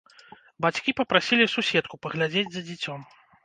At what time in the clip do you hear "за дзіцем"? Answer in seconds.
2.59-2.99